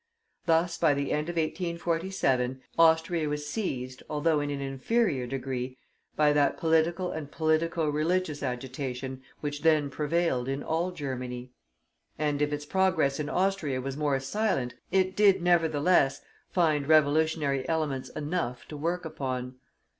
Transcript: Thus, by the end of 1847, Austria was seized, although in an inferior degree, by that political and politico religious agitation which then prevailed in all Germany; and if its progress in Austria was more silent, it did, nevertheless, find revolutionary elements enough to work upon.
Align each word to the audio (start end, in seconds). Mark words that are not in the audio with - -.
Thus, 0.47 0.79
by 0.79 0.95
the 0.95 1.11
end 1.11 1.29
of 1.29 1.35
1847, 1.35 2.59
Austria 2.79 3.29
was 3.29 3.47
seized, 3.47 4.01
although 4.09 4.39
in 4.39 4.49
an 4.49 4.59
inferior 4.59 5.27
degree, 5.27 5.77
by 6.15 6.33
that 6.33 6.57
political 6.57 7.11
and 7.11 7.31
politico 7.31 7.87
religious 7.87 8.41
agitation 8.41 9.21
which 9.41 9.61
then 9.61 9.91
prevailed 9.91 10.47
in 10.47 10.63
all 10.63 10.89
Germany; 10.89 11.51
and 12.17 12.41
if 12.41 12.51
its 12.51 12.65
progress 12.65 13.19
in 13.19 13.29
Austria 13.29 13.79
was 13.79 13.95
more 13.95 14.19
silent, 14.19 14.73
it 14.89 15.15
did, 15.15 15.39
nevertheless, 15.43 16.23
find 16.49 16.87
revolutionary 16.87 17.69
elements 17.69 18.09
enough 18.09 18.67
to 18.69 18.75
work 18.77 19.05
upon. 19.05 19.57